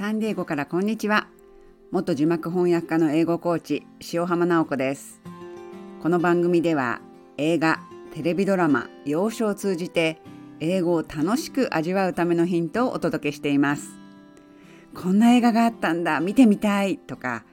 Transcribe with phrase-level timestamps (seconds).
[0.00, 1.28] サンディエゴからこんにちは。
[1.90, 5.20] 元字幕翻訳家の英語コーチ塩浜直子です。
[6.02, 7.02] この番組では
[7.36, 7.80] 映画
[8.14, 10.22] テレビドラマ洋書を通じて
[10.58, 13.90] 英語を楽しく味わうためのヒントをお届けしています。
[14.94, 17.44] こんな映画があったんだ見てみたいとか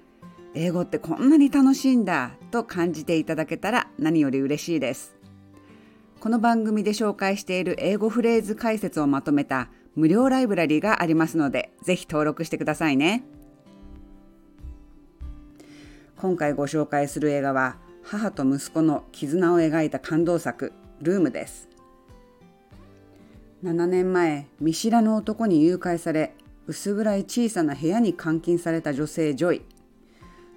[0.54, 5.18] 英語ってこんなに楽しいんだと感じていただけたら何より嬉しいです。
[6.21, 13.24] この番組で紹介している英語フレーズ解説をまとめた無料ライブラリーがありますので、ぜひ登録してくださいね。
[16.18, 21.68] 今回ご紹介する映画は、母と息子の絆を描いた感動作、ルームです。
[23.64, 26.36] 7年前、見知らぬ男に誘拐され、
[26.68, 29.64] 薄暗い小さな部屋に監禁された女性ジョイ。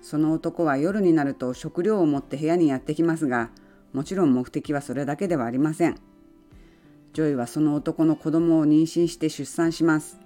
[0.03, 3.49] その男は夜になると食料を持って部屋にやってきますが、
[3.95, 6.10] もちろん目的はそれだけではありません。
[7.13, 10.21] ジョイはその男の子供を妊娠して出産します。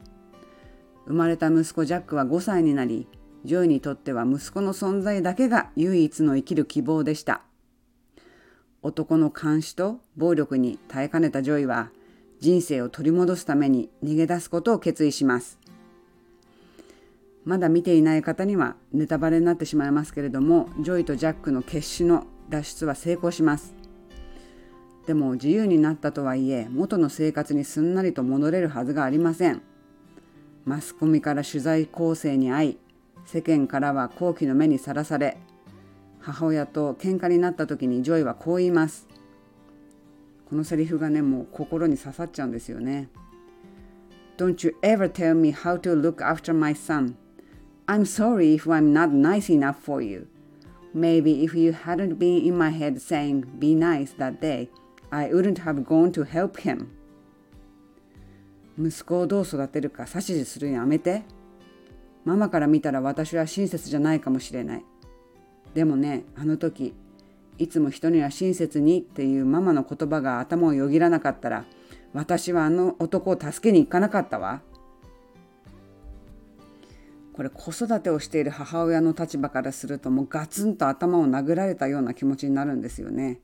[1.07, 3.07] 生まれた息子ジャックは5歳になり
[3.45, 7.43] ジョイにとっては息子の存在だけが唯一の生きる希望でした。
[8.83, 11.91] 男の監視と暴力に耐えかねたジョイは
[12.41, 15.59] 人生を取り戻すために逃げ出すことを決意します。
[17.45, 23.84] まだ見ていない方にはネタバレになってしまいますけれどもジョイとジャックの決死の脱出は成功します。
[25.07, 29.63] でも自由になったとはいえ元の生活にすんなりと戻れるはずがありません
[30.65, 32.79] マスコミから取材攻勢に遭い
[33.27, 35.37] 世間からは好奇の目にさらされ
[36.21, 39.07] 母親と喧嘩になった時にジョイはこう言います
[40.49, 43.09] このセリフがねもう心に刺さっちゃうんですよね
[44.39, 47.17] Don't you ever tell me how to look after my son
[47.87, 50.27] I'm sorry if I'm not nice enough for you
[50.95, 54.71] Maybe if you hadn't been in my head saying be nice that day
[55.15, 56.87] I wouldn't have gone to help him.
[58.77, 61.23] 息子をどう育てるか指図するのやめて。
[62.25, 64.85] ママから見たら私は親切じゃないかもしれない。
[65.75, 66.95] でもね、あの時、
[67.59, 71.65] いつも人には親切にっていうママの言葉が頭をよぎらなかったら、
[72.13, 74.63] 私はあの男を助けに行かなかったわ。
[77.35, 83.41] これ子育てをしている母親の立場からするともうガツンと頭を殴られたような気持ちになるんですよね。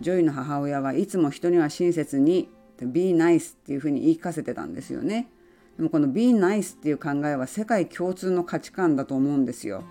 [0.00, 2.48] ジョイの母親はいつも人には親切に
[2.80, 5.28] be nice っていうふうに言い聞かせてたんですよね。
[5.76, 9.84] でもこの be nice っていう考えは世界共通の価値観だと思うんですよ。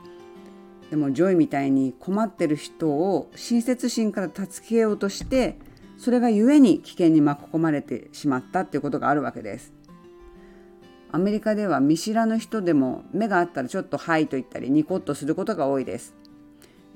[0.89, 5.57] でもジョイみたいに困ってる人を親切心から助けようとして
[5.97, 9.73] それが故に危険に巻き込まれてしまったっていうことがあるわけです。
[11.11, 16.15] アメリカでは見知らぬ人でも目があったらちょっと「はい」と言ったりニコッとすることが多いです。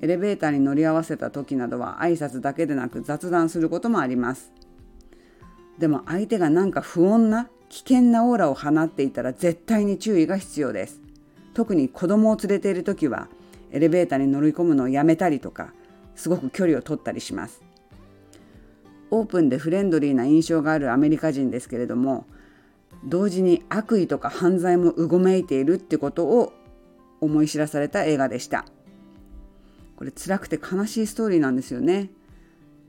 [0.03, 4.51] エレベーターに乗り合わせた時などは挨拶だけでなく雑談することもあります。
[5.79, 10.99] でも相手がなんか不穏な危険なオーラを放っていたら絶対に注意が必要です。
[11.53, 13.29] 特に子供を連れている時は
[13.71, 15.71] エレベーターに乗り込むのをやめたりとか
[16.15, 17.63] すごく距離を取ったりします。
[19.09, 22.25] オープンでフレンドリーな印象があるアメリカ人ですけれども
[23.05, 26.51] 同時に悪意とか犯罪もうごめいているってことを
[27.21, 28.65] 思い知らされた映画でした。
[30.03, 32.09] これ辛くて悲しいストーリーなんですよね。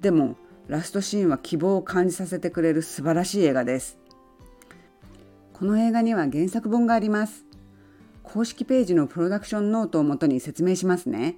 [0.01, 0.35] でも
[0.67, 3.99] ラストシーンは希望を感じさせてくれる素晴らしい映画です。
[5.53, 7.45] この映画には原作本があります。
[8.25, 11.37] 公式ページのプロダクションノートをもとに説明しますね。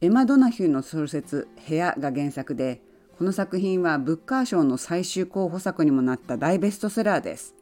[0.00, 2.80] エマ・ドナヒューの小説「部屋」が原作で
[3.18, 7.54] この作品はブッカー賞の最終候補作にもなった大ベストセラーです。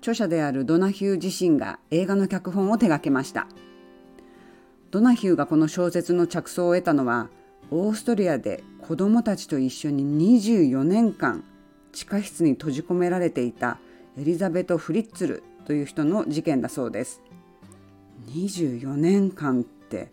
[0.00, 3.48] 著者であるドナヒュー自身が映画の脚本を手掛けました。
[4.90, 7.28] ドナヒューがこの小説の着想を得たのは
[7.70, 10.04] オーストリアで子供たちと一緒に
[10.38, 11.44] 24年間
[11.92, 13.78] 地下室に閉じ込められていた
[14.18, 17.20] エリザベト・フリッツルという人の事件だそうです。
[18.28, 20.10] 24年間って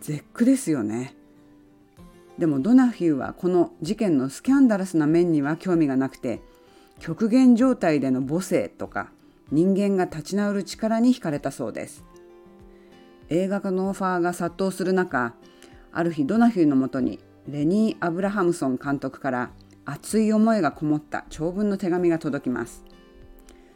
[0.00, 1.14] 絶句ですよね。
[2.38, 6.40] でもドナヒューはこの事件のスキャンダラスな面には興味がなくて
[6.98, 9.10] 極限状態での母性とか
[9.50, 12.04] 人間が立ち直る力に惹かれたそうです。
[13.34, 15.32] 映画化のオファーが殺到する中
[15.90, 17.18] ある日ドナヒューのもとに
[17.48, 19.50] レニー・アブラハムソン監督から
[19.86, 22.84] 熱い思いがこもった長文の手紙が届きます。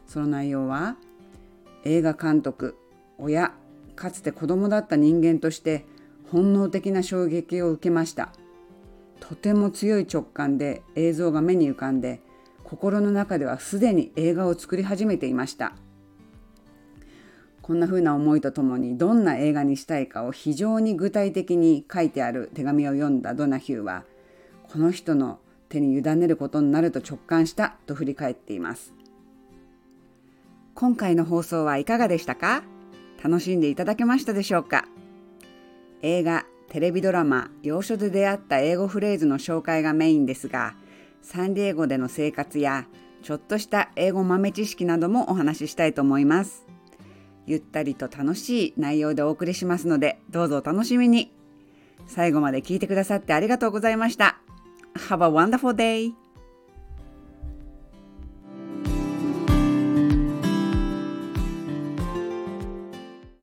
[0.06, 0.96] その内容は
[1.84, 2.76] 映画監督
[3.16, 3.54] 親
[3.94, 5.86] かつて子供だった人間として
[6.30, 8.34] 本能的な衝撃を受けました。
[9.20, 12.20] とても強い直感で映像が目に浮かんで
[12.62, 15.72] 心の中ではすでに映画を作り始めていました。
[17.66, 24.04] こんな風な思いとともにどんな映画にしたいかを非常に具体的に書いてある手紙を読んだドナヒューは
[24.70, 28.94] この人の手に委ねることになると直感したと振り返っています。
[30.76, 32.62] 今回の放送はいかがでしたか？
[33.20, 34.84] 楽しんでいただけましたでしょうか？
[36.02, 40.76] 映画、テレビドラマ、洋書で出会った英語フレーズの紹介がメインですが、
[41.20, 42.86] サンディエゴでの生活や
[43.22, 46.65] ちょっとした英語豆知識などもお話ししたいと思います。
[47.46, 51.32] ゆったりと楽しい内容でお送りしますので、どうぞお楽しみに。
[52.06, 54.38] 最後まで聞いてくださってありがとうございました。
[55.08, 56.25] Have a wonderful day!